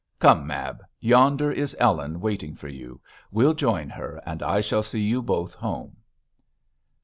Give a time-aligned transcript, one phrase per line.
[0.19, 3.01] Come, Mab, yonder is Ellen waiting for you.
[3.29, 5.95] We'll join her, and I shall see you both home.'